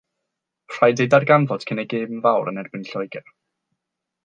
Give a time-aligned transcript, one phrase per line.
[0.77, 3.31] Rhaid eu darganfod cyn y gêm fawr yn erbyn Lloegr.